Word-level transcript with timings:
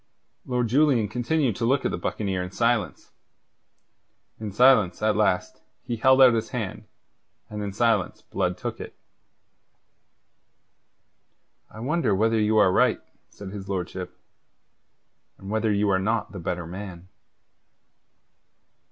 Lord 0.47 0.67
Julian 0.67 1.07
continued 1.07 1.55
to 1.57 1.65
look 1.65 1.85
at 1.85 1.91
the 1.91 1.97
buccaneer 1.99 2.41
in 2.41 2.49
silence. 2.49 3.11
In 4.39 4.51
silence, 4.51 4.99
at 5.03 5.15
last, 5.15 5.61
he 5.83 5.95
held 5.97 6.23
out 6.23 6.33
his 6.33 6.49
hand; 6.49 6.85
and 7.51 7.61
in 7.61 7.71
silence 7.71 8.23
Blood 8.23 8.57
took 8.57 8.79
it. 8.79 8.95
"I 11.69 11.81
wonder 11.81 12.15
whether 12.15 12.39
you 12.39 12.57
are 12.57 12.71
right," 12.71 12.99
said 13.29 13.49
his 13.51 13.69
lordship, 13.69 14.17
"and 15.37 15.51
whether 15.51 15.71
you 15.71 15.87
are 15.91 15.99
not 15.99 16.31
the 16.31 16.39
better 16.39 16.65
man." 16.65 17.07